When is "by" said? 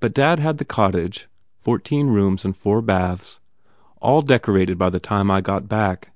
4.78-4.88